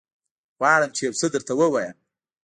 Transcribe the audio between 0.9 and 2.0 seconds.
چې يوڅه درته ووايم.